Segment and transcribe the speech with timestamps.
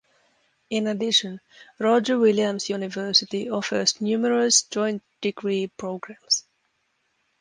[0.71, 1.41] In addition,
[1.77, 6.43] Roger Williams University offers numerous joint degree programs.